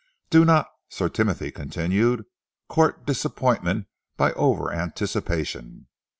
[0.31, 2.25] "Do not," Sir Timothy continued,
[2.67, 3.85] "court disappointment
[4.17, 5.85] by over anticipation.